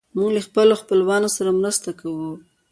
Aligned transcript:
موږ 0.15 0.29
له 0.35 0.41
خپلو 0.47 0.73
خپلوانو 0.81 1.29
سره 1.37 1.49
مرسته 1.59 1.89
کوو. 1.99 2.31